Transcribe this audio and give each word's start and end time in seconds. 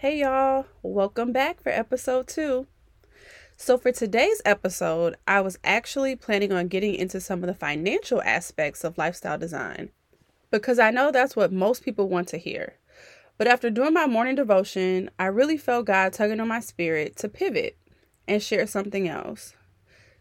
Hey 0.00 0.20
y'all, 0.20 0.64
welcome 0.82 1.30
back 1.30 1.62
for 1.62 1.68
episode 1.68 2.26
two. 2.26 2.66
So, 3.58 3.76
for 3.76 3.92
today's 3.92 4.40
episode, 4.46 5.16
I 5.28 5.42
was 5.42 5.58
actually 5.62 6.16
planning 6.16 6.52
on 6.52 6.68
getting 6.68 6.94
into 6.94 7.20
some 7.20 7.42
of 7.42 7.48
the 7.48 7.54
financial 7.54 8.22
aspects 8.22 8.82
of 8.82 8.96
lifestyle 8.96 9.36
design 9.36 9.90
because 10.50 10.78
I 10.78 10.90
know 10.90 11.12
that's 11.12 11.36
what 11.36 11.52
most 11.52 11.84
people 11.84 12.08
want 12.08 12.28
to 12.28 12.38
hear. 12.38 12.76
But 13.36 13.46
after 13.46 13.68
doing 13.68 13.92
my 13.92 14.06
morning 14.06 14.36
devotion, 14.36 15.10
I 15.18 15.26
really 15.26 15.58
felt 15.58 15.84
God 15.84 16.14
tugging 16.14 16.40
on 16.40 16.48
my 16.48 16.60
spirit 16.60 17.16
to 17.16 17.28
pivot 17.28 17.76
and 18.26 18.42
share 18.42 18.66
something 18.66 19.06
else. 19.06 19.52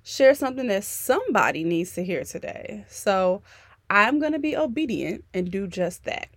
Share 0.03 0.35
something 0.35 0.67
that 0.67 0.83
somebody 0.83 1.63
needs 1.63 1.93
to 1.93 2.03
hear 2.03 2.25
today. 2.25 2.83
So, 2.89 3.43
I'm 3.89 4.19
going 4.19 4.33
to 4.33 4.39
be 4.39 4.57
obedient 4.57 5.23
and 5.33 5.49
do 5.49 5.67
just 5.67 6.03
that. 6.03 6.27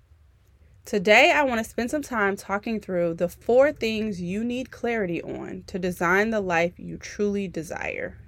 Today, 0.85 1.31
I 1.31 1.45
want 1.45 1.59
to 1.59 1.71
spend 1.71 1.93
some 1.93 2.03
time 2.03 2.37
talking 2.37 2.81
through 2.81 3.15
the 3.15 3.29
four 3.29 3.71
things 3.73 4.21
you 4.21 4.43
need 4.43 4.73
clarity 4.73 5.23
on 5.23 5.63
to 5.69 5.79
design 5.79 6.31
the 6.31 6.41
life 6.41 6.73
you 6.77 6.97
truly 6.97 7.47
desire. 7.47 8.19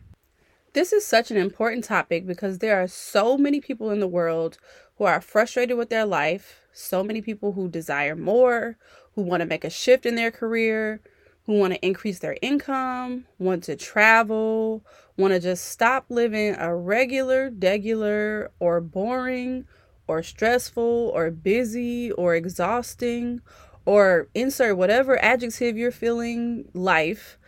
This 0.72 0.92
is 0.92 1.04
such 1.04 1.32
an 1.32 1.36
important 1.36 1.82
topic 1.82 2.26
because 2.26 2.58
there 2.58 2.80
are 2.80 2.86
so 2.86 3.36
many 3.36 3.60
people 3.60 3.90
in 3.90 3.98
the 3.98 4.06
world 4.06 4.58
who 4.96 5.04
are 5.04 5.20
frustrated 5.20 5.76
with 5.76 5.90
their 5.90 6.06
life, 6.06 6.60
so 6.72 7.02
many 7.02 7.20
people 7.20 7.52
who 7.52 7.68
desire 7.68 8.14
more, 8.14 8.78
who 9.14 9.22
want 9.22 9.40
to 9.40 9.46
make 9.46 9.64
a 9.64 9.70
shift 9.70 10.06
in 10.06 10.14
their 10.14 10.30
career, 10.30 11.00
who 11.46 11.58
want 11.58 11.74
to 11.74 11.84
increase 11.84 12.20
their 12.20 12.36
income, 12.40 13.26
want 13.38 13.64
to 13.64 13.74
travel, 13.74 14.84
want 15.16 15.34
to 15.34 15.40
just 15.40 15.64
stop 15.66 16.06
living 16.08 16.54
a 16.56 16.74
regular, 16.74 17.50
degular, 17.50 18.48
or 18.60 18.80
boring 18.80 19.66
or 20.06 20.22
stressful 20.22 21.10
or 21.14 21.30
busy 21.30 22.12
or 22.12 22.34
exhausting 22.34 23.40
or 23.84 24.28
insert 24.34 24.76
whatever 24.76 25.22
adjective 25.22 25.76
you're 25.76 25.90
feeling 25.90 26.68
life, 26.74 27.38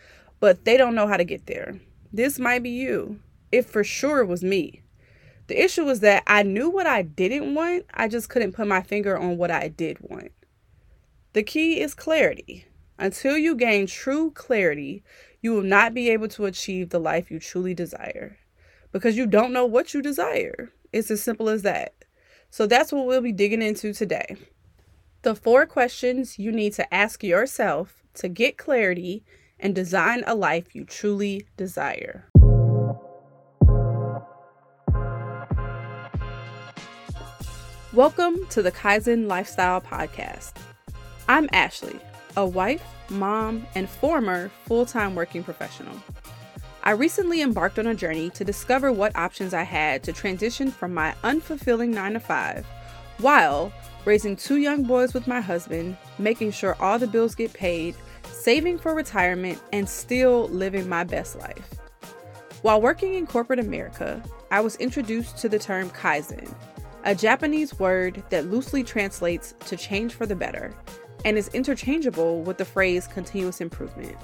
but 0.40 0.64
they 0.64 0.76
don't 0.76 0.94
know 0.94 1.06
how 1.06 1.16
to 1.16 1.24
get 1.24 1.46
there. 1.46 1.80
This 2.12 2.38
might 2.38 2.62
be 2.62 2.70
you. 2.70 3.20
It 3.52 3.64
for 3.66 3.84
sure 3.84 4.24
was 4.24 4.42
me. 4.42 4.82
The 5.46 5.62
issue 5.62 5.84
was 5.84 6.00
that 6.00 6.22
I 6.26 6.42
knew 6.42 6.68
what 6.68 6.86
I 6.86 7.02
didn't 7.02 7.54
want, 7.54 7.84
I 7.94 8.08
just 8.08 8.28
couldn't 8.28 8.52
put 8.52 8.66
my 8.66 8.82
finger 8.82 9.16
on 9.16 9.36
what 9.36 9.50
I 9.50 9.68
did 9.68 9.98
want. 10.00 10.32
The 11.34 11.42
key 11.42 11.80
is 11.80 11.94
clarity. 11.94 12.66
Until 12.98 13.36
you 13.36 13.54
gain 13.54 13.86
true 13.86 14.30
clarity, 14.30 15.04
you 15.42 15.52
will 15.52 15.62
not 15.62 15.94
be 15.94 16.08
able 16.10 16.28
to 16.28 16.46
achieve 16.46 16.88
the 16.88 16.98
life 16.98 17.30
you 17.30 17.38
truly 17.38 17.74
desire 17.74 18.38
because 18.90 19.16
you 19.16 19.26
don't 19.26 19.52
know 19.52 19.66
what 19.66 19.92
you 19.92 20.00
desire. 20.00 20.72
It's 20.92 21.10
as 21.10 21.22
simple 21.22 21.50
as 21.50 21.62
that. 21.62 21.94
So 22.56 22.66
that's 22.66 22.90
what 22.90 23.04
we'll 23.04 23.20
be 23.20 23.32
digging 23.32 23.60
into 23.60 23.92
today. 23.92 24.34
The 25.20 25.34
four 25.34 25.66
questions 25.66 26.38
you 26.38 26.50
need 26.50 26.72
to 26.72 26.94
ask 26.94 27.22
yourself 27.22 28.02
to 28.14 28.28
get 28.30 28.56
clarity 28.56 29.22
and 29.60 29.74
design 29.74 30.24
a 30.26 30.34
life 30.34 30.74
you 30.74 30.86
truly 30.86 31.46
desire. 31.58 32.30
Welcome 37.92 38.46
to 38.48 38.62
the 38.62 38.72
Kaizen 38.72 39.26
Lifestyle 39.26 39.82
Podcast. 39.82 40.54
I'm 41.28 41.50
Ashley, 41.52 42.00
a 42.38 42.46
wife, 42.46 42.82
mom, 43.10 43.66
and 43.74 43.86
former 43.86 44.50
full 44.64 44.86
time 44.86 45.14
working 45.14 45.44
professional. 45.44 46.00
I 46.86 46.92
recently 46.92 47.42
embarked 47.42 47.80
on 47.80 47.88
a 47.88 47.96
journey 47.96 48.30
to 48.30 48.44
discover 48.44 48.92
what 48.92 49.16
options 49.16 49.52
I 49.52 49.64
had 49.64 50.04
to 50.04 50.12
transition 50.12 50.70
from 50.70 50.94
my 50.94 51.16
unfulfilling 51.24 51.88
9 51.88 52.12
to 52.12 52.20
5 52.20 52.64
while 53.18 53.72
raising 54.04 54.36
two 54.36 54.58
young 54.58 54.84
boys 54.84 55.12
with 55.12 55.26
my 55.26 55.40
husband, 55.40 55.96
making 56.20 56.52
sure 56.52 56.76
all 56.78 57.00
the 57.00 57.08
bills 57.08 57.34
get 57.34 57.52
paid, 57.52 57.96
saving 58.30 58.78
for 58.78 58.94
retirement, 58.94 59.60
and 59.72 59.88
still 59.88 60.46
living 60.50 60.88
my 60.88 61.02
best 61.02 61.34
life. 61.34 61.74
While 62.62 62.80
working 62.80 63.14
in 63.14 63.26
corporate 63.26 63.58
America, 63.58 64.22
I 64.52 64.60
was 64.60 64.76
introduced 64.76 65.38
to 65.38 65.48
the 65.48 65.58
term 65.58 65.90
Kaizen, 65.90 66.54
a 67.02 67.16
Japanese 67.16 67.76
word 67.80 68.22
that 68.30 68.46
loosely 68.46 68.84
translates 68.84 69.56
to 69.66 69.76
change 69.76 70.14
for 70.14 70.24
the 70.24 70.36
better 70.36 70.72
and 71.24 71.36
is 71.36 71.48
interchangeable 71.48 72.42
with 72.42 72.58
the 72.58 72.64
phrase 72.64 73.08
continuous 73.08 73.60
improvement. 73.60 74.16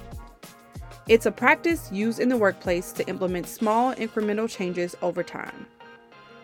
It's 1.09 1.25
a 1.25 1.31
practice 1.31 1.91
used 1.91 2.21
in 2.21 2.29
the 2.29 2.37
workplace 2.37 2.93
to 2.93 3.07
implement 3.09 3.47
small 3.47 3.93
incremental 3.95 4.49
changes 4.49 4.95
over 5.01 5.21
time. 5.21 5.67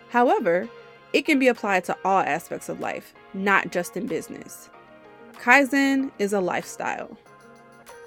However, 0.09 0.67
it 1.13 1.21
can 1.21 1.39
be 1.39 1.47
applied 1.47 1.85
to 1.85 1.97
all 2.03 2.19
aspects 2.19 2.67
of 2.67 2.81
life, 2.81 3.13
not 3.33 3.71
just 3.71 3.95
in 3.95 4.05
business. 4.05 4.69
Kaizen 5.41 6.11
is 6.19 6.33
a 6.33 6.41
lifestyle. 6.41 7.17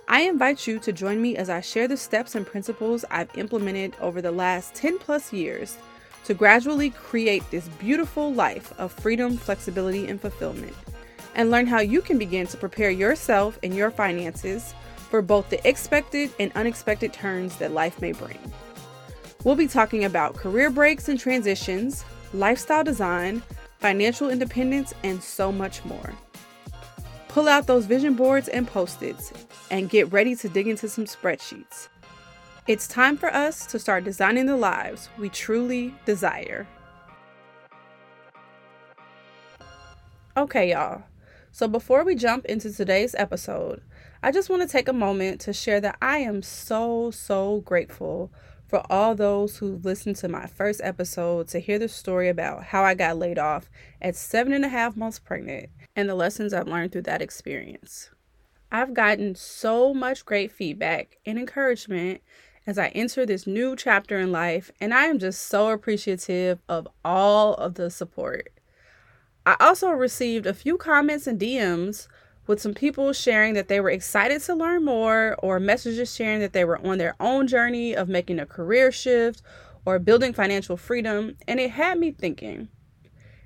I 0.09 0.23
invite 0.23 0.67
you 0.67 0.79
to 0.81 0.93
join 0.93 1.23
me 1.23 1.37
as 1.37 1.49
I 1.49 1.63
share 1.63 1.89
the 1.89 1.97
steps 1.97 2.35
and 2.35 2.47
principles 2.47 3.07
I've 3.11 3.35
implemented 3.39 3.97
over 3.99 4.21
the 4.21 4.31
last 4.31 4.75
10 4.75 4.99
plus 4.99 5.33
years 5.33 5.79
to 6.25 6.35
gradually 6.35 6.91
create 6.91 7.51
this 7.51 7.69
beautiful 7.79 8.31
life 8.35 8.75
of 8.79 8.93
freedom, 8.93 9.39
flexibility, 9.39 10.07
and 10.07 10.21
fulfillment, 10.21 10.75
and 11.35 11.51
learn 11.51 11.67
how 11.67 11.81
you 11.81 12.03
can 12.03 12.19
begin 12.19 12.47
to 12.49 12.59
prepare 12.59 12.91
yourself 12.91 13.59
and 13.63 13.75
your 13.75 13.91
finances 13.91 14.75
for 15.13 15.21
both 15.21 15.51
the 15.51 15.69
expected 15.69 16.31
and 16.41 16.51
unexpected 16.55 17.13
turns 17.13 17.57
that 17.57 17.71
life 17.71 18.01
may 18.01 18.13
bring. 18.13 18.39
We'll 19.45 19.57
be 19.57 19.69
talking 19.69 20.07
about 20.07 20.37
career 20.37 20.71
breaks 20.71 21.07
and 21.07 21.21
transitions, 21.21 22.03
lifestyle 22.33 22.83
design, 22.83 23.43
financial 23.79 24.31
independence, 24.31 24.95
and 25.05 25.23
so 25.23 25.53
much 25.53 25.85
more. 25.85 26.15
Pull 27.29 27.47
out 27.47 27.67
those 27.67 27.85
vision 27.85 28.15
boards 28.15 28.49
and 28.49 28.67
post 28.67 29.03
its 29.03 29.35
and 29.71 29.91
get 29.91 30.11
ready 30.11 30.35
to 30.35 30.49
dig 30.49 30.67
into 30.67 30.89
some 30.89 31.05
spreadsheets. 31.05 31.89
It's 32.67 32.89
time 32.89 33.19
for 33.19 33.29
us 33.35 33.67
to 33.67 33.79
start 33.79 34.05
designing 34.05 34.47
the 34.47 34.57
lives 34.57 35.11
we 35.19 35.29
truly 35.29 35.95
desire. 36.07 36.67
Okay, 40.39 40.71
y'all. 40.71 41.03
So 41.55 41.69
before 41.69 42.03
we 42.03 42.15
jump 42.15 42.47
into 42.47 42.73
today's 42.73 43.15
episode, 43.15 43.83
I 44.23 44.33
just 44.33 44.49
want 44.49 44.63
to 44.63 44.69
take 44.69 44.89
a 44.89 44.93
moment 44.95 45.39
to 45.43 45.53
share 45.53 45.83
that 45.83 45.99
I 46.01 46.17
am 46.17 46.41
so, 46.41 47.11
so 47.11 47.61
grateful 47.61 48.33
for 48.67 48.83
all 48.91 49.15
those 49.15 49.59
who 49.59 49.79
listened 49.85 50.17
to 50.17 50.29
my 50.29 50.47
first 50.47 50.81
episode 50.83 51.49
to 51.49 51.59
hear 51.59 51.79
the 51.79 51.89
story 51.89 52.31
about 52.31 52.65
how 52.65 52.85
I 52.85 52.95
got 52.95 53.19
laid 53.19 53.39
off 53.39 53.69
at 54.01 54.17
seven 54.17 54.55
and 54.55 54.65
a 54.65 54.69
half 54.69 54.97
months 54.97 55.19
pregnant 55.19 55.69
and 55.95 56.09
the 56.09 56.15
lessons 56.15 56.55
I've 56.55 56.69
learned 56.69 56.93
through 56.93 57.03
that 57.03 57.21
experience. 57.21 58.09
I've 58.71 58.95
gotten 58.95 59.35
so 59.35 59.93
much 59.93 60.25
great 60.25 60.51
feedback 60.53 61.19
and 61.27 61.39
encouragement 61.39 62.23
as 62.67 62.79
I 62.79 62.89
enter 62.89 63.27
this 63.27 63.47
new 63.47 63.77
chapter 63.77 64.19
in 64.19 64.33
life, 64.33 64.71
and 64.81 64.95
I 64.95 65.05
am 65.05 65.19
just 65.19 65.43
so 65.43 65.69
appreciative 65.69 66.61
of 66.67 66.89
all 67.05 67.53
of 67.55 67.75
the 67.75 67.91
support. 67.91 68.49
I 69.45 69.57
also 69.59 69.91
received 69.91 70.47
a 70.47 70.55
few 70.55 70.77
comments 70.77 71.27
and 71.27 71.41
DMs 71.41 72.07
with 72.47 72.61
some 72.61 72.75
people 72.75 73.13
sharing 73.13 73.55
that 73.55 73.69
they 73.69 73.81
were 73.81 73.91
excited 73.91 74.41
to 74.43 74.55
learn 74.55 74.85
more, 74.85 75.37
or 75.43 75.61
messages 75.61 76.15
sharing 76.15 76.41
that 76.41 76.53
they 76.53 76.65
were 76.65 76.85
on 76.87 76.99
their 76.99 77.15
own 77.21 77.47
journey 77.47 77.95
of 77.95 78.09
making 78.09 78.39
a 78.39 78.47
career 78.47 78.93
shift 78.93 79.43
or 79.85 79.99
building 79.99 80.33
financial 80.33 80.77
freedom. 80.77 81.37
And 81.47 81.61
it 81.61 81.73
had 81.73 81.99
me 81.99 82.13
thinking 82.13 82.69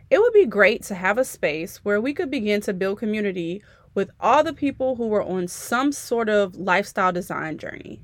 it 0.09 0.21
would 0.21 0.33
be 0.33 0.47
great 0.47 0.83
to 0.85 0.95
have 0.95 1.19
a 1.19 1.25
space 1.25 1.79
where 1.79 2.01
we 2.01 2.15
could 2.15 2.31
begin 2.31 2.61
to 2.63 2.73
build 2.73 2.99
community 2.99 3.63
with 3.95 4.11
all 4.21 4.45
the 4.45 4.53
people 4.53 4.97
who 4.97 5.09
were 5.09 5.23
on 5.23 5.49
some 5.49 5.91
sort 5.91 6.29
of 6.29 6.55
lifestyle 6.55 7.11
design 7.11 7.59
journey. 7.59 8.03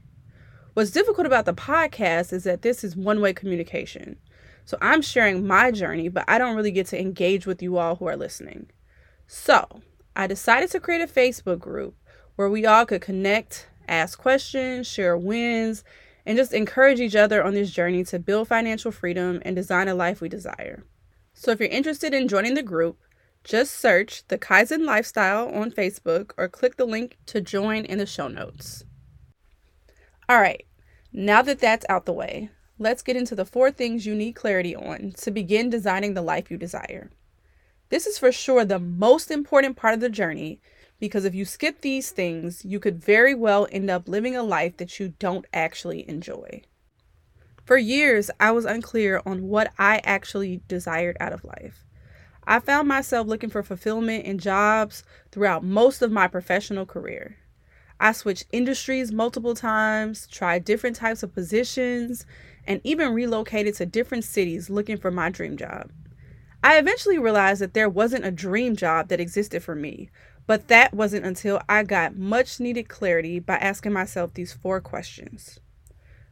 What's 0.74 0.90
difficult 0.90 1.26
about 1.26 1.44
the 1.44 1.54
podcast 1.54 2.32
is 2.32 2.44
that 2.44 2.62
this 2.62 2.82
is 2.82 2.96
one 2.96 3.20
way 3.20 3.32
communication. 3.32 4.16
So 4.64 4.78
I'm 4.80 5.02
sharing 5.02 5.46
my 5.46 5.70
journey, 5.70 6.08
but 6.08 6.24
I 6.28 6.38
don't 6.38 6.56
really 6.56 6.70
get 6.70 6.86
to 6.88 7.00
engage 7.00 7.46
with 7.46 7.62
you 7.62 7.78
all 7.78 7.96
who 7.96 8.06
are 8.06 8.16
listening. 8.16 8.70
So, 9.26 9.82
I 10.14 10.26
decided 10.26 10.70
to 10.70 10.80
create 10.80 11.00
a 11.00 11.06
Facebook 11.06 11.58
group 11.58 11.96
where 12.36 12.48
we 12.48 12.66
all 12.66 12.86
could 12.86 13.00
connect, 13.00 13.68
ask 13.88 14.18
questions, 14.18 14.86
share 14.86 15.16
wins, 15.16 15.84
and 16.24 16.38
just 16.38 16.52
encourage 16.52 17.00
each 17.00 17.16
other 17.16 17.42
on 17.42 17.54
this 17.54 17.70
journey 17.70 18.04
to 18.04 18.18
build 18.18 18.48
financial 18.48 18.92
freedom 18.92 19.42
and 19.44 19.56
design 19.56 19.88
a 19.88 19.94
life 19.94 20.20
we 20.20 20.28
desire. 20.28 20.84
So 21.34 21.50
if 21.50 21.60
you're 21.60 21.68
interested 21.68 22.14
in 22.14 22.28
joining 22.28 22.54
the 22.54 22.62
group, 22.62 22.98
just 23.44 23.74
search 23.74 24.26
the 24.28 24.38
Kaizen 24.38 24.84
Lifestyle 24.84 25.48
on 25.48 25.72
Facebook 25.72 26.32
or 26.36 26.48
click 26.48 26.76
the 26.76 26.84
link 26.84 27.18
to 27.26 27.40
join 27.40 27.84
in 27.84 27.98
the 27.98 28.06
show 28.06 28.28
notes. 28.28 28.84
All 30.28 30.40
right, 30.40 30.64
now 31.12 31.42
that 31.42 31.58
that's 31.58 31.84
out 31.88 32.06
the 32.06 32.12
way, 32.12 32.50
let's 32.78 33.02
get 33.02 33.16
into 33.16 33.34
the 33.34 33.44
four 33.44 33.70
things 33.70 34.06
you 34.06 34.14
need 34.14 34.32
clarity 34.32 34.74
on 34.74 35.12
to 35.18 35.30
begin 35.30 35.70
designing 35.70 36.14
the 36.14 36.22
life 36.22 36.50
you 36.50 36.56
desire. 36.56 37.10
This 37.88 38.06
is 38.06 38.18
for 38.18 38.32
sure 38.32 38.64
the 38.64 38.78
most 38.78 39.30
important 39.30 39.76
part 39.76 39.94
of 39.94 40.00
the 40.00 40.08
journey 40.08 40.60
because 40.98 41.24
if 41.24 41.34
you 41.34 41.44
skip 41.44 41.80
these 41.80 42.10
things, 42.10 42.64
you 42.64 42.78
could 42.78 43.02
very 43.02 43.34
well 43.34 43.66
end 43.72 43.90
up 43.90 44.08
living 44.08 44.36
a 44.36 44.42
life 44.42 44.76
that 44.76 45.00
you 45.00 45.14
don't 45.18 45.46
actually 45.52 46.08
enjoy. 46.08 46.62
For 47.64 47.76
years, 47.76 48.30
I 48.40 48.52
was 48.52 48.64
unclear 48.64 49.20
on 49.26 49.48
what 49.48 49.72
I 49.78 50.00
actually 50.04 50.62
desired 50.68 51.16
out 51.20 51.32
of 51.32 51.44
life. 51.44 51.84
I 52.44 52.60
found 52.60 52.88
myself 52.88 53.26
looking 53.26 53.50
for 53.50 53.62
fulfillment 53.62 54.24
in 54.24 54.38
jobs 54.38 55.04
throughout 55.30 55.62
most 55.62 56.02
of 56.02 56.10
my 56.10 56.28
professional 56.28 56.86
career. 56.86 57.36
I 58.02 58.10
switched 58.10 58.46
industries 58.50 59.12
multiple 59.12 59.54
times, 59.54 60.26
tried 60.26 60.64
different 60.64 60.96
types 60.96 61.22
of 61.22 61.32
positions, 61.32 62.26
and 62.66 62.80
even 62.82 63.14
relocated 63.14 63.76
to 63.76 63.86
different 63.86 64.24
cities 64.24 64.68
looking 64.68 64.96
for 64.96 65.12
my 65.12 65.30
dream 65.30 65.56
job. 65.56 65.92
I 66.64 66.78
eventually 66.78 67.16
realized 67.16 67.60
that 67.60 67.74
there 67.74 67.88
wasn't 67.88 68.24
a 68.24 68.32
dream 68.32 68.74
job 68.74 69.06
that 69.06 69.20
existed 69.20 69.62
for 69.62 69.76
me, 69.76 70.10
but 70.48 70.66
that 70.66 70.92
wasn't 70.92 71.24
until 71.24 71.62
I 71.68 71.84
got 71.84 72.16
much 72.16 72.58
needed 72.58 72.88
clarity 72.88 73.38
by 73.38 73.54
asking 73.54 73.92
myself 73.92 74.34
these 74.34 74.52
four 74.52 74.80
questions. 74.80 75.60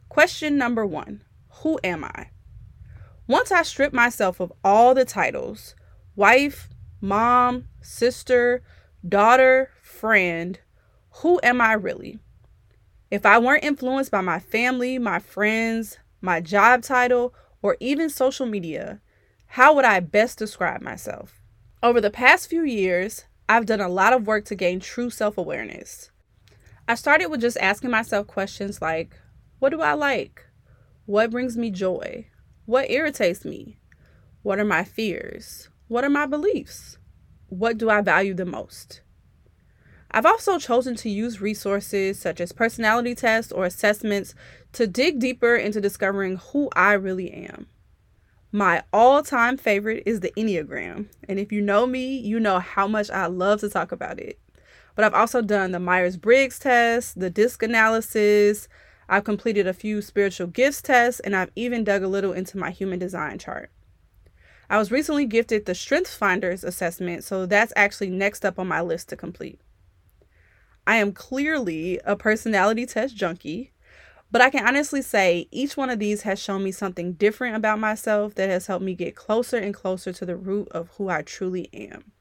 Question 0.09 0.57
number 0.57 0.85
one 0.85 1.23
Who 1.61 1.79
am 1.85 2.03
I? 2.03 2.31
Once 3.27 3.49
I 3.49 3.63
stripped 3.63 3.95
myself 3.95 4.41
of 4.41 4.51
all 4.61 4.93
the 4.93 5.05
titles 5.05 5.73
wife, 6.17 6.67
mom, 6.99 7.69
sister, 7.79 8.61
daughter, 9.07 9.69
friend 9.81 10.59
who 11.15 11.39
am 11.43 11.61
I 11.61 11.73
really? 11.73 12.19
If 13.09 13.25
I 13.25 13.37
weren't 13.37 13.63
influenced 13.63 14.11
by 14.11 14.21
my 14.21 14.39
family, 14.39 14.97
my 14.97 15.19
friends, 15.19 15.99
my 16.21 16.39
job 16.39 16.81
title, 16.81 17.33
or 17.61 17.77
even 17.79 18.09
social 18.09 18.45
media, 18.45 19.01
how 19.47 19.75
would 19.75 19.85
I 19.85 19.99
best 19.99 20.39
describe 20.39 20.81
myself? 20.81 21.41
Over 21.83 21.99
the 21.99 22.09
past 22.09 22.49
few 22.49 22.63
years, 22.63 23.25
I've 23.49 23.65
done 23.65 23.81
a 23.81 23.89
lot 23.89 24.13
of 24.13 24.25
work 24.25 24.45
to 24.45 24.55
gain 24.55 24.79
true 24.79 25.09
self 25.09 25.37
awareness. 25.37 26.09
I 26.87 26.95
started 26.95 27.27
with 27.27 27.41
just 27.41 27.57
asking 27.57 27.91
myself 27.91 28.27
questions 28.27 28.81
like 28.81 29.19
What 29.59 29.69
do 29.69 29.81
I 29.81 29.93
like? 29.93 30.45
What 31.05 31.31
brings 31.31 31.57
me 31.57 31.69
joy? 31.69 32.27
What 32.65 32.89
irritates 32.89 33.43
me? 33.43 33.79
What 34.41 34.59
are 34.59 34.65
my 34.65 34.83
fears? 34.83 35.69
What 35.87 36.05
are 36.05 36.09
my 36.09 36.25
beliefs? 36.25 36.97
What 37.49 37.77
do 37.77 37.89
I 37.89 38.01
value 38.01 38.33
the 38.33 38.45
most? 38.45 39.01
I've 40.13 40.25
also 40.25 40.59
chosen 40.59 40.95
to 40.97 41.09
use 41.09 41.39
resources 41.39 42.19
such 42.19 42.41
as 42.41 42.51
personality 42.51 43.15
tests 43.15 43.51
or 43.51 43.65
assessments 43.65 44.35
to 44.73 44.85
dig 44.85 45.19
deeper 45.19 45.55
into 45.55 45.79
discovering 45.79 46.35
who 46.37 46.69
I 46.75 46.93
really 46.93 47.31
am. 47.31 47.67
My 48.51 48.83
all 48.91 49.23
time 49.23 49.55
favorite 49.55 50.03
is 50.05 50.19
the 50.19 50.33
Enneagram. 50.35 51.07
And 51.29 51.39
if 51.39 51.53
you 51.53 51.61
know 51.61 51.87
me, 51.87 52.17
you 52.17 52.37
know 52.39 52.59
how 52.59 52.85
much 52.85 53.09
I 53.09 53.27
love 53.27 53.61
to 53.61 53.69
talk 53.69 53.93
about 53.93 54.19
it. 54.19 54.37
But 54.95 55.05
I've 55.05 55.13
also 55.13 55.41
done 55.41 55.71
the 55.71 55.79
Myers 55.79 56.17
Briggs 56.17 56.59
test, 56.59 57.17
the 57.17 57.29
DISC 57.29 57.63
analysis. 57.63 58.67
I've 59.07 59.23
completed 59.23 59.65
a 59.65 59.73
few 59.73 60.01
spiritual 60.01 60.47
gifts 60.47 60.81
tests, 60.81 61.21
and 61.21 61.33
I've 61.33 61.51
even 61.55 61.85
dug 61.85 62.03
a 62.03 62.09
little 62.09 62.33
into 62.33 62.57
my 62.57 62.71
human 62.71 62.99
design 62.99 63.39
chart. 63.39 63.71
I 64.69 64.77
was 64.77 64.91
recently 64.91 65.25
gifted 65.25 65.65
the 65.65 65.75
Strengths 65.75 66.15
Finders 66.15 66.65
assessment, 66.65 67.23
so 67.23 67.45
that's 67.45 67.73
actually 67.77 68.09
next 68.09 68.45
up 68.45 68.59
on 68.59 68.67
my 68.67 68.81
list 68.81 69.07
to 69.09 69.15
complete. 69.15 69.59
I 70.91 70.97
am 70.97 71.13
clearly 71.13 72.01
a 72.03 72.17
personality 72.17 72.85
test 72.85 73.15
junkie. 73.15 73.71
But 74.29 74.41
I 74.41 74.49
can 74.49 74.67
honestly 74.67 75.01
say 75.01 75.47
each 75.49 75.77
one 75.77 75.89
of 75.89 75.99
these 75.99 76.23
has 76.23 76.37
shown 76.37 76.65
me 76.65 76.73
something 76.73 77.13
different 77.13 77.55
about 77.55 77.79
myself 77.79 78.35
that 78.35 78.49
has 78.49 78.67
helped 78.67 78.83
me 78.83 78.93
get 78.93 79.15
closer 79.15 79.55
and 79.55 79.73
closer 79.73 80.11
to 80.11 80.25
the 80.25 80.35
root 80.35 80.67
of 80.71 80.89
who 80.97 81.07
I 81.07 81.21
truly 81.21 81.69
am. 81.73 82.11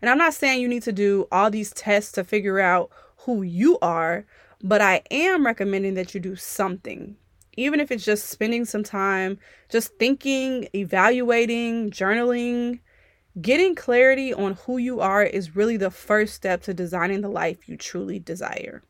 And 0.00 0.08
I'm 0.08 0.16
not 0.16 0.32
saying 0.32 0.62
you 0.62 0.68
need 0.68 0.82
to 0.84 0.92
do 0.92 1.28
all 1.30 1.50
these 1.50 1.74
tests 1.74 2.12
to 2.12 2.24
figure 2.24 2.58
out 2.58 2.88
who 3.18 3.42
you 3.42 3.78
are, 3.80 4.24
but 4.62 4.80
I 4.80 5.02
am 5.10 5.44
recommending 5.44 5.92
that 5.92 6.14
you 6.14 6.20
do 6.20 6.36
something. 6.36 7.18
Even 7.58 7.80
if 7.80 7.90
it's 7.90 8.06
just 8.06 8.30
spending 8.30 8.64
some 8.64 8.82
time 8.82 9.38
just 9.68 9.92
thinking, 9.98 10.68
evaluating, 10.74 11.90
journaling, 11.90 12.80
getting 13.40 13.74
clarity 13.74 14.32
on 14.32 14.54
who 14.54 14.78
you 14.78 15.00
are 15.00 15.22
is 15.22 15.54
really 15.54 15.76
the 15.76 15.90
first 15.90 16.34
step 16.34 16.62
to 16.62 16.74
designing 16.74 17.20
the 17.20 17.28
life 17.28 17.68
you 17.68 17.76
truly 17.76 18.18
desire. 18.18 18.82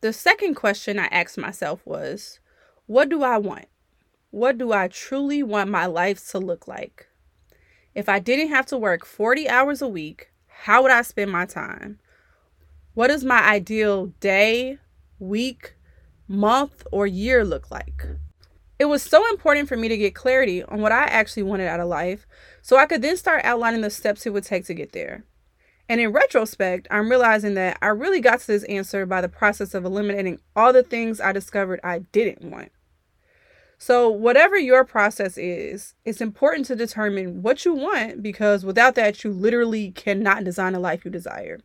The 0.00 0.12
second 0.12 0.54
question 0.54 0.98
I 0.98 1.06
asked 1.06 1.36
myself 1.36 1.84
was 1.84 2.40
what 2.86 3.08
do 3.08 3.22
I 3.22 3.38
want? 3.38 3.66
What 4.30 4.58
do 4.58 4.72
I 4.72 4.88
truly 4.88 5.42
want 5.42 5.70
my 5.70 5.86
life 5.86 6.26
to 6.30 6.38
look 6.38 6.66
like? 6.66 7.08
If 7.94 8.08
I 8.08 8.18
didn't 8.18 8.48
have 8.48 8.66
to 8.66 8.78
work 8.78 9.04
40 9.04 9.48
hours 9.48 9.82
a 9.82 9.88
week, 9.88 10.30
how 10.46 10.82
would 10.82 10.90
I 10.90 11.02
spend 11.02 11.30
my 11.30 11.44
time? 11.44 11.98
What 12.94 13.08
does 13.08 13.24
my 13.24 13.42
ideal 13.42 14.06
day, 14.20 14.78
week, 15.18 15.74
month, 16.28 16.86
or 16.92 17.06
year 17.06 17.44
look 17.44 17.70
like? 17.70 18.06
It 18.80 18.88
was 18.88 19.02
so 19.02 19.28
important 19.28 19.68
for 19.68 19.76
me 19.76 19.88
to 19.88 19.96
get 19.98 20.14
clarity 20.14 20.62
on 20.62 20.80
what 20.80 20.90
I 20.90 21.04
actually 21.04 21.42
wanted 21.42 21.68
out 21.68 21.80
of 21.80 21.88
life 21.88 22.26
so 22.62 22.78
I 22.78 22.86
could 22.86 23.02
then 23.02 23.18
start 23.18 23.44
outlining 23.44 23.82
the 23.82 23.90
steps 23.90 24.24
it 24.24 24.32
would 24.32 24.44
take 24.44 24.64
to 24.64 24.74
get 24.74 24.92
there. 24.92 25.26
And 25.86 26.00
in 26.00 26.12
retrospect, 26.12 26.88
I'm 26.90 27.10
realizing 27.10 27.52
that 27.54 27.76
I 27.82 27.88
really 27.88 28.22
got 28.22 28.40
to 28.40 28.46
this 28.46 28.64
answer 28.64 29.04
by 29.04 29.20
the 29.20 29.28
process 29.28 29.74
of 29.74 29.84
eliminating 29.84 30.40
all 30.56 30.72
the 30.72 30.82
things 30.82 31.20
I 31.20 31.32
discovered 31.32 31.80
I 31.84 31.98
didn't 32.10 32.50
want. 32.50 32.72
So, 33.76 34.08
whatever 34.08 34.56
your 34.56 34.86
process 34.86 35.36
is, 35.36 35.92
it's 36.06 36.22
important 36.22 36.64
to 36.66 36.74
determine 36.74 37.42
what 37.42 37.66
you 37.66 37.74
want 37.74 38.22
because 38.22 38.64
without 38.64 38.94
that, 38.94 39.24
you 39.24 39.30
literally 39.30 39.90
cannot 39.90 40.44
design 40.44 40.74
a 40.74 40.80
life 40.80 41.04
you 41.04 41.10
desire. 41.10 41.60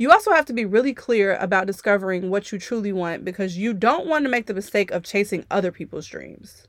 You 0.00 0.10
also 0.10 0.32
have 0.32 0.46
to 0.46 0.54
be 0.54 0.64
really 0.64 0.94
clear 0.94 1.36
about 1.36 1.66
discovering 1.66 2.30
what 2.30 2.50
you 2.50 2.58
truly 2.58 2.90
want 2.90 3.22
because 3.22 3.58
you 3.58 3.74
don't 3.74 4.06
want 4.06 4.24
to 4.24 4.30
make 4.30 4.46
the 4.46 4.54
mistake 4.54 4.90
of 4.92 5.04
chasing 5.04 5.44
other 5.50 5.70
people's 5.70 6.06
dreams. 6.06 6.66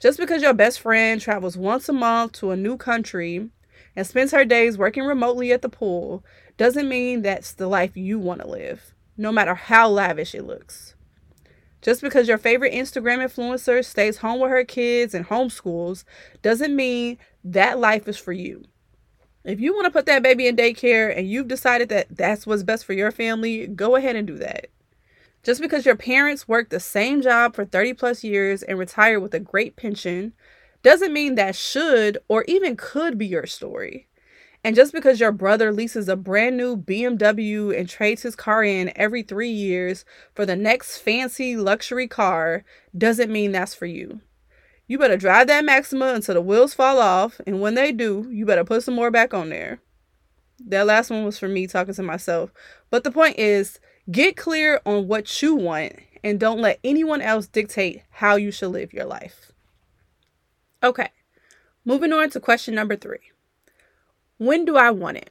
Just 0.00 0.18
because 0.18 0.42
your 0.42 0.54
best 0.54 0.80
friend 0.80 1.20
travels 1.20 1.56
once 1.56 1.88
a 1.88 1.92
month 1.92 2.32
to 2.32 2.50
a 2.50 2.56
new 2.56 2.76
country 2.76 3.48
and 3.94 4.04
spends 4.04 4.32
her 4.32 4.44
days 4.44 4.76
working 4.76 5.04
remotely 5.04 5.52
at 5.52 5.62
the 5.62 5.68
pool 5.68 6.24
doesn't 6.56 6.88
mean 6.88 7.22
that's 7.22 7.52
the 7.52 7.68
life 7.68 7.96
you 7.96 8.18
want 8.18 8.40
to 8.40 8.48
live, 8.48 8.92
no 9.16 9.30
matter 9.30 9.54
how 9.54 9.88
lavish 9.88 10.34
it 10.34 10.42
looks. 10.42 10.96
Just 11.80 12.02
because 12.02 12.26
your 12.26 12.38
favorite 12.38 12.72
Instagram 12.72 13.18
influencer 13.18 13.84
stays 13.84 14.16
home 14.16 14.40
with 14.40 14.50
her 14.50 14.64
kids 14.64 15.14
and 15.14 15.28
homeschools 15.28 16.02
doesn't 16.42 16.74
mean 16.74 17.18
that 17.44 17.78
life 17.78 18.08
is 18.08 18.18
for 18.18 18.32
you. 18.32 18.64
If 19.48 19.60
you 19.60 19.72
want 19.72 19.86
to 19.86 19.90
put 19.90 20.04
that 20.04 20.22
baby 20.22 20.46
in 20.46 20.56
daycare 20.56 21.16
and 21.16 21.26
you've 21.26 21.48
decided 21.48 21.88
that 21.88 22.08
that's 22.10 22.46
what's 22.46 22.62
best 22.62 22.84
for 22.84 22.92
your 22.92 23.10
family, 23.10 23.66
go 23.66 23.96
ahead 23.96 24.14
and 24.14 24.26
do 24.26 24.36
that. 24.36 24.66
Just 25.42 25.62
because 25.62 25.86
your 25.86 25.96
parents 25.96 26.46
worked 26.46 26.68
the 26.68 26.78
same 26.78 27.22
job 27.22 27.54
for 27.54 27.64
30 27.64 27.94
plus 27.94 28.22
years 28.22 28.62
and 28.62 28.78
retired 28.78 29.20
with 29.20 29.32
a 29.32 29.40
great 29.40 29.74
pension 29.74 30.34
doesn't 30.82 31.14
mean 31.14 31.34
that 31.36 31.56
should 31.56 32.18
or 32.28 32.44
even 32.46 32.76
could 32.76 33.16
be 33.16 33.26
your 33.26 33.46
story. 33.46 34.06
And 34.62 34.76
just 34.76 34.92
because 34.92 35.18
your 35.18 35.32
brother 35.32 35.72
leases 35.72 36.10
a 36.10 36.16
brand 36.16 36.58
new 36.58 36.76
BMW 36.76 37.70
and 37.70 37.88
trades 37.88 38.20
his 38.20 38.36
car 38.36 38.62
in 38.62 38.92
every 38.96 39.22
three 39.22 39.48
years 39.48 40.04
for 40.34 40.44
the 40.44 40.56
next 40.56 40.98
fancy 40.98 41.56
luxury 41.56 42.06
car 42.06 42.64
doesn't 42.98 43.32
mean 43.32 43.52
that's 43.52 43.74
for 43.74 43.86
you. 43.86 44.20
You 44.88 44.98
better 44.98 45.18
drive 45.18 45.46
that 45.48 45.66
Maxima 45.66 46.06
until 46.06 46.34
the 46.34 46.40
wheels 46.40 46.72
fall 46.72 46.98
off, 46.98 47.42
and 47.46 47.60
when 47.60 47.74
they 47.74 47.92
do, 47.92 48.26
you 48.30 48.46
better 48.46 48.64
put 48.64 48.82
some 48.82 48.94
more 48.94 49.10
back 49.10 49.34
on 49.34 49.50
there. 49.50 49.80
That 50.66 50.86
last 50.86 51.10
one 51.10 51.24
was 51.24 51.38
for 51.38 51.46
me 51.46 51.66
talking 51.66 51.92
to 51.94 52.02
myself. 52.02 52.50
But 52.90 53.04
the 53.04 53.10
point 53.10 53.38
is 53.38 53.78
get 54.10 54.36
clear 54.36 54.80
on 54.86 55.06
what 55.06 55.42
you 55.42 55.54
want 55.54 55.92
and 56.24 56.40
don't 56.40 56.60
let 56.60 56.80
anyone 56.82 57.20
else 57.20 57.46
dictate 57.46 58.02
how 58.10 58.36
you 58.36 58.50
should 58.50 58.70
live 58.70 58.94
your 58.94 59.04
life. 59.04 59.52
Okay, 60.82 61.10
moving 61.84 62.12
on 62.12 62.30
to 62.30 62.40
question 62.40 62.74
number 62.74 62.96
three 62.96 63.30
When 64.38 64.64
do 64.64 64.76
I 64.78 64.90
want 64.90 65.18
it? 65.18 65.30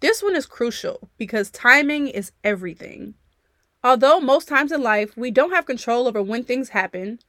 This 0.00 0.22
one 0.22 0.36
is 0.36 0.46
crucial 0.46 1.08
because 1.16 1.50
timing 1.50 2.08
is 2.08 2.32
everything. 2.44 3.14
Although 3.82 4.20
most 4.20 4.48
times 4.48 4.70
in 4.70 4.82
life 4.82 5.16
we 5.16 5.30
don't 5.30 5.52
have 5.52 5.64
control 5.64 6.06
over 6.06 6.22
when 6.22 6.44
things 6.44 6.68
happen, 6.68 7.20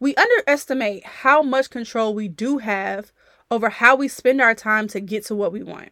we 0.00 0.14
underestimate 0.14 1.04
how 1.04 1.42
much 1.42 1.70
control 1.70 2.14
we 2.14 2.26
do 2.26 2.58
have 2.58 3.12
over 3.50 3.68
how 3.68 3.94
we 3.94 4.08
spend 4.08 4.40
our 4.40 4.54
time 4.54 4.88
to 4.88 5.00
get 5.00 5.26
to 5.26 5.34
what 5.34 5.52
we 5.52 5.62
want. 5.62 5.90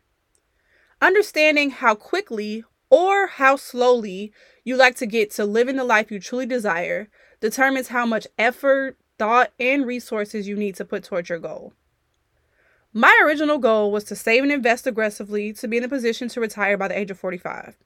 Understanding 1.00 1.70
how 1.70 1.94
quickly 1.94 2.64
or 2.90 3.26
how 3.26 3.56
slowly 3.56 4.32
you 4.64 4.76
like 4.76 4.96
to 4.96 5.06
get 5.06 5.30
to 5.32 5.44
living 5.44 5.76
the 5.76 5.84
life 5.84 6.10
you 6.10 6.18
truly 6.18 6.46
desire 6.46 7.08
determines 7.40 7.88
how 7.88 8.06
much 8.06 8.26
effort, 8.38 8.96
thought, 9.18 9.52
and 9.60 9.86
resources 9.86 10.48
you 10.48 10.56
need 10.56 10.74
to 10.76 10.84
put 10.84 11.04
towards 11.04 11.28
your 11.28 11.38
goal. 11.38 11.74
My 12.94 13.20
original 13.22 13.58
goal 13.58 13.92
was 13.92 14.04
to 14.04 14.16
save 14.16 14.42
and 14.42 14.50
invest 14.50 14.86
aggressively 14.86 15.52
to 15.52 15.68
be 15.68 15.76
in 15.76 15.84
a 15.84 15.88
position 15.88 16.28
to 16.30 16.40
retire 16.40 16.78
by 16.78 16.88
the 16.88 16.98
age 16.98 17.10
of 17.10 17.18
45. 17.18 17.76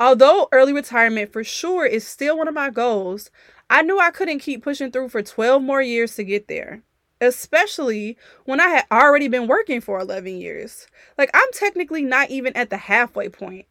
Although 0.00 0.48
early 0.52 0.72
retirement 0.72 1.32
for 1.32 1.42
sure 1.42 1.86
is 1.86 2.06
still 2.06 2.38
one 2.38 2.48
of 2.48 2.54
my 2.54 2.70
goals, 2.70 3.30
I 3.70 3.82
knew 3.82 3.98
I 3.98 4.10
couldn't 4.10 4.40
keep 4.40 4.62
pushing 4.62 4.90
through 4.90 5.10
for 5.10 5.22
12 5.22 5.62
more 5.62 5.82
years 5.82 6.14
to 6.16 6.24
get 6.24 6.48
there, 6.48 6.82
especially 7.20 8.16
when 8.44 8.60
I 8.60 8.68
had 8.68 8.86
already 8.90 9.28
been 9.28 9.46
working 9.46 9.80
for 9.80 9.98
11 9.98 10.38
years. 10.38 10.86
Like, 11.16 11.30
I'm 11.34 11.52
technically 11.52 12.02
not 12.02 12.30
even 12.30 12.56
at 12.56 12.70
the 12.70 12.76
halfway 12.78 13.28
point, 13.28 13.66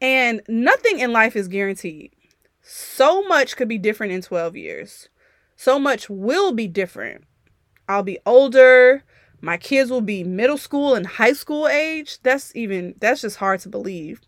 and 0.00 0.42
nothing 0.48 0.98
in 0.98 1.12
life 1.12 1.36
is 1.36 1.48
guaranteed. 1.48 2.12
So 2.60 3.22
much 3.22 3.56
could 3.56 3.68
be 3.68 3.78
different 3.78 4.12
in 4.12 4.22
12 4.22 4.56
years 4.56 5.08
so 5.56 5.78
much 5.78 6.08
will 6.08 6.52
be 6.52 6.68
different. 6.68 7.24
I'll 7.88 8.02
be 8.02 8.18
older, 8.26 9.02
my 9.40 9.56
kids 9.56 9.90
will 9.90 10.02
be 10.02 10.22
middle 10.22 10.58
school 10.58 10.94
and 10.94 11.06
high 11.06 11.32
school 11.32 11.66
age. 11.66 12.20
That's 12.22 12.54
even, 12.54 12.94
that's 13.00 13.22
just 13.22 13.38
hard 13.38 13.60
to 13.60 13.68
believe. 13.68 14.20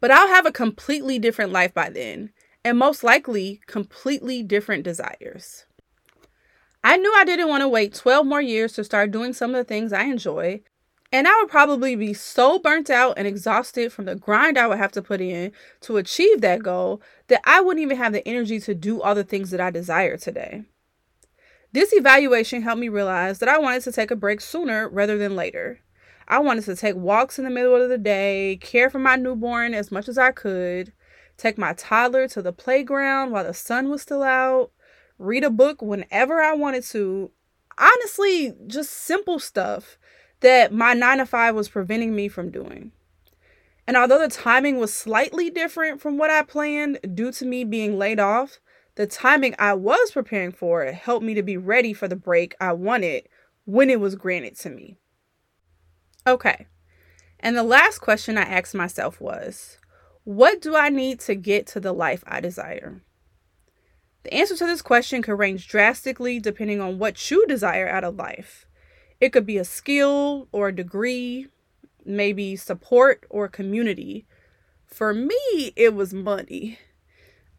But 0.00 0.10
I'll 0.10 0.28
have 0.28 0.46
a 0.46 0.52
completely 0.52 1.18
different 1.18 1.52
life 1.52 1.74
by 1.74 1.90
then, 1.90 2.32
and 2.64 2.78
most 2.78 3.02
likely 3.02 3.60
completely 3.66 4.42
different 4.42 4.84
desires. 4.84 5.64
I 6.82 6.96
knew 6.96 7.12
I 7.14 7.24
didn't 7.24 7.48
want 7.48 7.62
to 7.62 7.68
wait 7.68 7.94
12 7.94 8.26
more 8.26 8.40
years 8.40 8.72
to 8.74 8.84
start 8.84 9.10
doing 9.10 9.32
some 9.32 9.50
of 9.50 9.56
the 9.56 9.64
things 9.64 9.92
I 9.92 10.04
enjoy, 10.04 10.62
and 11.12 11.26
I 11.26 11.36
would 11.40 11.50
probably 11.50 11.96
be 11.96 12.14
so 12.14 12.58
burnt 12.58 12.88
out 12.88 13.14
and 13.16 13.26
exhausted 13.26 13.92
from 13.92 14.04
the 14.04 14.14
grind 14.14 14.56
I 14.56 14.66
would 14.66 14.78
have 14.78 14.92
to 14.92 15.02
put 15.02 15.20
in 15.20 15.52
to 15.80 15.96
achieve 15.96 16.40
that 16.40 16.62
goal 16.62 17.02
that 17.28 17.42
I 17.44 17.60
wouldn't 17.60 17.82
even 17.82 17.96
have 17.96 18.12
the 18.12 18.26
energy 18.26 18.60
to 18.60 18.74
do 18.74 19.02
all 19.02 19.14
the 19.14 19.24
things 19.24 19.50
that 19.50 19.60
I 19.60 19.70
desire 19.70 20.16
today. 20.16 20.64
This 21.72 21.92
evaluation 21.92 22.62
helped 22.62 22.80
me 22.80 22.88
realize 22.88 23.38
that 23.40 23.48
I 23.48 23.58
wanted 23.58 23.82
to 23.82 23.92
take 23.92 24.10
a 24.10 24.16
break 24.16 24.40
sooner 24.40 24.88
rather 24.88 25.18
than 25.18 25.36
later. 25.36 25.80
I 26.26 26.38
wanted 26.38 26.64
to 26.64 26.76
take 26.76 26.96
walks 26.96 27.38
in 27.38 27.44
the 27.44 27.50
middle 27.50 27.74
of 27.74 27.88
the 27.88 27.98
day, 27.98 28.58
care 28.60 28.88
for 28.88 29.00
my 29.00 29.16
newborn 29.16 29.74
as 29.74 29.90
much 29.90 30.08
as 30.08 30.16
I 30.16 30.30
could, 30.30 30.92
take 31.40 31.58
my 31.58 31.72
toddler 31.72 32.28
to 32.28 32.42
the 32.42 32.52
playground 32.52 33.30
while 33.30 33.44
the 33.44 33.54
sun 33.54 33.88
was 33.88 34.02
still 34.02 34.22
out, 34.22 34.70
read 35.18 35.44
a 35.44 35.50
book 35.50 35.80
whenever 35.82 36.40
I 36.40 36.54
wanted 36.54 36.84
to. 36.84 37.30
Honestly, 37.78 38.54
just 38.66 38.90
simple 38.90 39.38
stuff 39.38 39.98
that 40.40 40.72
my 40.72 40.92
nine 40.94 41.18
to 41.18 41.26
five 41.26 41.54
was 41.54 41.68
preventing 41.68 42.14
me 42.14 42.28
from 42.28 42.50
doing. 42.50 42.92
And 43.86 43.96
although 43.96 44.20
the 44.20 44.28
timing 44.28 44.78
was 44.78 44.94
slightly 44.94 45.50
different 45.50 46.00
from 46.00 46.16
what 46.16 46.30
I 46.30 46.42
planned 46.42 47.00
due 47.14 47.32
to 47.32 47.44
me 47.44 47.64
being 47.64 47.98
laid 47.98 48.20
off, 48.20 48.60
the 48.94 49.06
timing 49.06 49.54
I 49.58 49.74
was 49.74 50.12
preparing 50.12 50.52
for 50.52 50.84
helped 50.92 51.24
me 51.24 51.34
to 51.34 51.42
be 51.42 51.56
ready 51.56 51.92
for 51.92 52.06
the 52.06 52.16
break 52.16 52.54
I 52.60 52.72
wanted 52.72 53.28
when 53.64 53.90
it 53.90 53.98
was 53.98 54.14
granted 54.14 54.56
to 54.58 54.70
me. 54.70 54.96
Okay, 56.26 56.66
and 57.40 57.56
the 57.56 57.62
last 57.62 57.98
question 58.00 58.36
I 58.36 58.42
asked 58.42 58.74
myself 58.74 59.20
was 59.20 59.78
what 60.30 60.60
do 60.60 60.76
I 60.76 60.90
need 60.90 61.18
to 61.20 61.34
get 61.34 61.66
to 61.68 61.80
the 61.80 61.92
life 61.92 62.22
I 62.24 62.38
desire? 62.38 63.02
The 64.22 64.32
answer 64.32 64.56
to 64.58 64.64
this 64.64 64.80
question 64.80 65.22
could 65.22 65.36
range 65.36 65.66
drastically 65.66 66.38
depending 66.38 66.80
on 66.80 67.00
what 67.00 67.32
you 67.32 67.44
desire 67.48 67.88
out 67.88 68.04
of 68.04 68.14
life. 68.14 68.64
It 69.20 69.30
could 69.32 69.44
be 69.44 69.58
a 69.58 69.64
skill 69.64 70.46
or 70.52 70.68
a 70.68 70.74
degree, 70.74 71.48
maybe 72.04 72.54
support 72.54 73.26
or 73.28 73.48
community. 73.48 74.24
For 74.86 75.12
me, 75.12 75.72
it 75.74 75.96
was 75.96 76.14
money. 76.14 76.78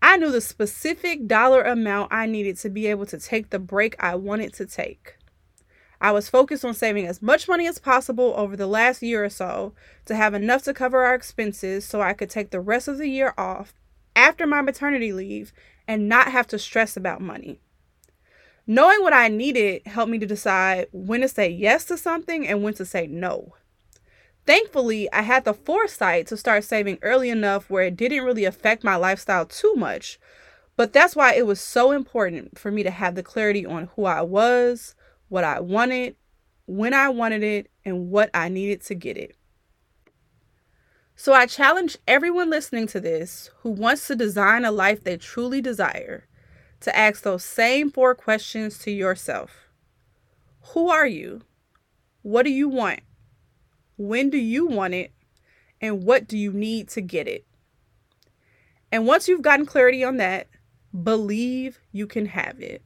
I 0.01 0.15
knew 0.15 0.31
the 0.31 0.39
specific 0.39 1.27
dollar 1.27 1.63
amount 1.63 2.13
I 2.13 2.25
needed 2.25 2.57
to 2.59 2.69
be 2.69 2.87
able 2.87 3.05
to 3.07 3.19
take 3.19 3.49
the 3.49 3.59
break 3.59 4.01
I 4.01 4.15
wanted 4.15 4.53
to 4.53 4.65
take. 4.65 5.17
I 6.01 6.11
was 6.11 6.27
focused 6.27 6.65
on 6.65 6.73
saving 6.73 7.05
as 7.05 7.21
much 7.21 7.47
money 7.47 7.67
as 7.67 7.77
possible 7.77 8.33
over 8.35 8.57
the 8.57 8.65
last 8.65 9.03
year 9.03 9.23
or 9.23 9.29
so 9.29 9.73
to 10.05 10.15
have 10.15 10.33
enough 10.33 10.63
to 10.63 10.73
cover 10.73 11.03
our 11.03 11.13
expenses 11.13 11.85
so 11.85 12.01
I 12.01 12.13
could 12.13 12.29
take 12.29 12.49
the 12.49 12.59
rest 12.59 12.87
of 12.87 12.97
the 12.97 13.07
year 13.07 13.35
off 13.37 13.75
after 14.15 14.47
my 14.47 14.61
maternity 14.61 15.13
leave 15.13 15.53
and 15.87 16.09
not 16.09 16.31
have 16.31 16.47
to 16.47 16.57
stress 16.57 16.97
about 16.97 17.21
money. 17.21 17.61
Knowing 18.65 19.01
what 19.03 19.13
I 19.13 19.27
needed 19.27 19.85
helped 19.85 20.11
me 20.11 20.17
to 20.17 20.25
decide 20.25 20.87
when 20.91 21.21
to 21.21 21.27
say 21.27 21.49
yes 21.49 21.85
to 21.85 21.97
something 21.97 22.47
and 22.47 22.63
when 22.63 22.73
to 22.75 22.85
say 22.85 23.05
no. 23.05 23.53
Thankfully, 24.47 25.11
I 25.13 25.21
had 25.21 25.45
the 25.45 25.53
foresight 25.53 26.25
to 26.27 26.37
start 26.37 26.63
saving 26.63 26.97
early 27.03 27.29
enough 27.29 27.69
where 27.69 27.83
it 27.83 27.95
didn't 27.95 28.23
really 28.23 28.45
affect 28.45 28.83
my 28.83 28.95
lifestyle 28.95 29.45
too 29.45 29.75
much. 29.75 30.19
But 30.75 30.93
that's 30.93 31.15
why 31.15 31.35
it 31.35 31.45
was 31.45 31.61
so 31.61 31.91
important 31.91 32.57
for 32.57 32.71
me 32.71 32.81
to 32.81 32.89
have 32.89 33.13
the 33.13 33.21
clarity 33.21 33.67
on 33.67 33.89
who 33.95 34.05
I 34.05 34.21
was, 34.21 34.95
what 35.31 35.45
I 35.45 35.61
wanted, 35.61 36.17
when 36.65 36.93
I 36.93 37.07
wanted 37.07 37.41
it, 37.41 37.71
and 37.85 38.11
what 38.11 38.29
I 38.33 38.49
needed 38.49 38.81
to 38.81 38.95
get 38.95 39.15
it. 39.15 39.33
So 41.15 41.31
I 41.31 41.45
challenge 41.45 41.97
everyone 42.05 42.49
listening 42.49 42.85
to 42.87 42.99
this 42.99 43.49
who 43.59 43.69
wants 43.69 44.07
to 44.07 44.15
design 44.17 44.65
a 44.65 44.71
life 44.71 45.05
they 45.05 45.15
truly 45.15 45.61
desire 45.61 46.27
to 46.81 46.93
ask 46.93 47.23
those 47.23 47.45
same 47.45 47.89
four 47.89 48.13
questions 48.13 48.77
to 48.79 48.91
yourself 48.91 49.69
Who 50.73 50.89
are 50.89 51.07
you? 51.07 51.43
What 52.23 52.43
do 52.43 52.51
you 52.51 52.67
want? 52.67 52.99
When 53.95 54.29
do 54.29 54.37
you 54.37 54.67
want 54.67 54.95
it? 54.95 55.13
And 55.79 56.03
what 56.03 56.27
do 56.27 56.37
you 56.37 56.51
need 56.51 56.89
to 56.89 56.99
get 56.99 57.29
it? 57.29 57.45
And 58.91 59.07
once 59.07 59.29
you've 59.29 59.41
gotten 59.41 59.65
clarity 59.65 60.03
on 60.03 60.17
that, 60.17 60.49
believe 61.03 61.79
you 61.93 62.05
can 62.05 62.25
have 62.25 62.59
it. 62.59 62.83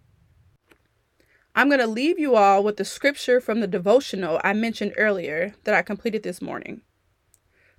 I'm 1.58 1.70
going 1.70 1.80
to 1.80 1.88
leave 1.88 2.20
you 2.20 2.36
all 2.36 2.66
with 2.66 2.76
the 2.76 2.84
scripture 2.84 3.40
from 3.40 3.62
the 3.62 3.68
devotional 3.68 4.42
I 4.44 4.52
mentioned 4.52 4.94
earlier 4.98 5.56
that 5.64 5.74
I 5.74 5.84
completed 5.84 6.22
this 6.22 6.42
morning. 6.42 6.82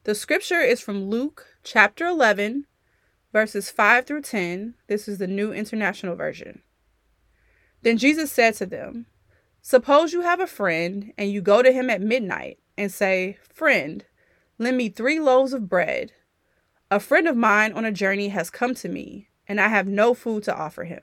The 0.05 0.15
scripture 0.15 0.61
is 0.61 0.81
from 0.81 1.11
Luke 1.11 1.47
chapter 1.63 2.07
11, 2.07 2.65
verses 3.35 3.71
5 3.71 4.07
through 4.07 4.23
10. 4.23 4.77
This 4.87 5.07
is 5.09 5.19
the 5.19 5.27
New 5.27 5.53
International 5.53 6.17
Version. 6.17 6.63
Then 7.83 7.99
Jesus 7.99 8.33
said 8.33 8.55
to 8.55 8.65
them, 8.67 9.07
Suppose 9.61 10.15
you 10.15 10.23
have 10.23 10.41
a 10.41 10.47
friend 10.47 11.13
and 11.19 11.31
you 11.31 11.43
go 11.43 11.61
to 11.61 11.71
him 11.71 11.91
at 11.91 12.01
midnight 12.01 12.59
and 12.79 12.91
say, 12.91 13.37
Friend, 13.53 14.03
lend 14.59 14.79
me 14.79 14.89
three 14.89 15.21
loaves 15.21 15.53
of 15.53 15.69
bread. 15.69 16.13
A 16.91 16.99
friend 16.99 17.29
of 17.29 17.37
mine 17.37 17.73
on 17.75 17.85
a 17.85 17.93
journey 17.93 18.29
has 18.29 18.49
come 18.49 18.75
to 18.77 18.89
me, 18.89 19.29
and 19.47 19.61
I 19.61 19.69
have 19.69 19.87
no 19.87 20.15
food 20.15 20.45
to 20.45 20.57
offer 20.57 20.85
him. 20.85 21.03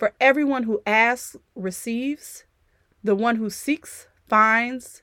For 0.00 0.14
everyone 0.18 0.62
who 0.62 0.80
asks 0.86 1.36
receives, 1.54 2.44
the 3.04 3.14
one 3.14 3.36
who 3.36 3.50
seeks 3.50 4.08
finds, 4.30 5.02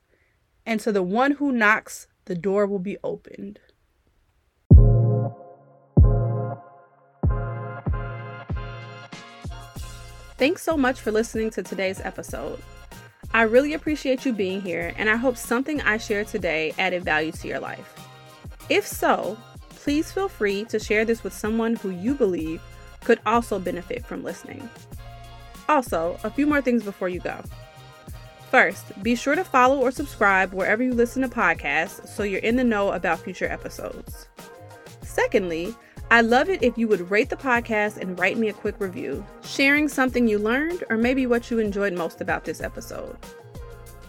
and 0.66 0.80
to 0.80 0.90
the 0.90 1.04
one 1.04 1.30
who 1.30 1.52
knocks 1.52 2.08
the 2.24 2.34
door 2.34 2.66
will 2.66 2.80
be 2.80 2.98
opened. 3.04 3.60
Thanks 10.36 10.64
so 10.64 10.76
much 10.76 11.00
for 11.00 11.12
listening 11.12 11.50
to 11.50 11.62
today's 11.62 12.00
episode. 12.00 12.60
I 13.32 13.42
really 13.42 13.74
appreciate 13.74 14.26
you 14.26 14.32
being 14.32 14.60
here, 14.60 14.92
and 14.96 15.08
I 15.08 15.14
hope 15.14 15.36
something 15.36 15.80
I 15.82 15.98
shared 15.98 16.26
today 16.26 16.74
added 16.76 17.04
value 17.04 17.30
to 17.30 17.46
your 17.46 17.60
life. 17.60 17.94
If 18.68 18.84
so, 18.84 19.38
please 19.70 20.10
feel 20.10 20.28
free 20.28 20.64
to 20.64 20.80
share 20.80 21.04
this 21.04 21.22
with 21.22 21.32
someone 21.32 21.76
who 21.76 21.90
you 21.90 22.14
believe 22.14 22.60
could 23.00 23.20
also 23.26 23.58
benefit 23.58 24.04
from 24.04 24.22
listening. 24.22 24.68
Also, 25.68 26.18
a 26.24 26.30
few 26.30 26.46
more 26.46 26.62
things 26.62 26.82
before 26.82 27.08
you 27.08 27.20
go. 27.20 27.40
First, 28.50 29.02
be 29.02 29.14
sure 29.14 29.34
to 29.34 29.44
follow 29.44 29.78
or 29.78 29.90
subscribe 29.90 30.54
wherever 30.54 30.82
you 30.82 30.94
listen 30.94 31.20
to 31.22 31.28
podcasts 31.28 32.08
so 32.08 32.22
you're 32.22 32.40
in 32.40 32.56
the 32.56 32.64
know 32.64 32.92
about 32.92 33.18
future 33.18 33.46
episodes. 33.46 34.28
Secondly, 35.02 35.74
I 36.10 36.22
love 36.22 36.48
it 36.48 36.62
if 36.62 36.78
you 36.78 36.88
would 36.88 37.10
rate 37.10 37.28
the 37.28 37.36
podcast 37.36 37.98
and 37.98 38.18
write 38.18 38.38
me 38.38 38.48
a 38.48 38.54
quick 38.54 38.76
review, 38.80 39.22
sharing 39.42 39.88
something 39.88 40.26
you 40.26 40.38
learned 40.38 40.84
or 40.88 40.96
maybe 40.96 41.26
what 41.26 41.50
you 41.50 41.58
enjoyed 41.58 41.92
most 41.92 42.22
about 42.22 42.46
this 42.46 42.62
episode. 42.62 43.14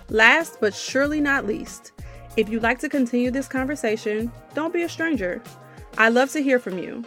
Last 0.08 0.62
but 0.62 0.74
surely 0.74 1.20
not 1.20 1.46
least, 1.46 1.92
if 2.38 2.48
you'd 2.48 2.64
like 2.64 2.80
to 2.80 2.88
continue 2.88 3.32
this 3.32 3.50
conversation, 3.50 4.32
don't 4.54 4.74
be 4.74 4.84
a 4.84 4.90
stranger. 4.90 5.42
I 5.98 6.08
love 6.08 6.32
to 6.32 6.42
hear 6.42 6.60
from 6.60 6.78
you. 6.80 7.04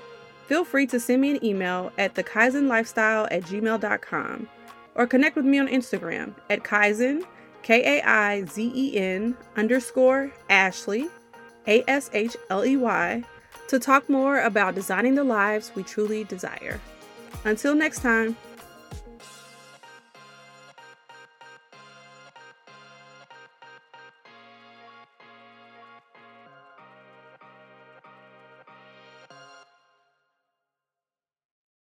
Feel 0.46 0.64
free 0.64 0.86
to 0.88 1.00
send 1.00 1.22
me 1.22 1.30
an 1.30 1.44
email 1.44 1.92
at 1.98 2.14
thekaizenlifestyle 2.14 3.28
at 3.30 3.42
gmail.com 3.44 4.48
or 4.94 5.06
connect 5.06 5.36
with 5.36 5.44
me 5.44 5.58
on 5.58 5.68
Instagram 5.68 6.34
at 6.50 6.62
Kaizen, 6.62 7.24
K 7.62 7.98
A 7.98 8.02
I 8.02 8.44
Z 8.44 8.72
E 8.74 8.96
N 8.98 9.36
underscore 9.56 10.32
Ashley, 10.50 11.08
A 11.66 11.84
S 11.88 12.10
H 12.12 12.36
L 12.50 12.64
E 12.64 12.76
Y 12.76 13.24
to 13.68 13.78
talk 13.78 14.08
more 14.08 14.40
about 14.40 14.74
designing 14.74 15.14
the 15.14 15.24
lives 15.24 15.72
we 15.74 15.82
truly 15.82 16.24
desire. 16.24 16.78
Until 17.44 17.74
next 17.74 18.00
time. 18.00 18.36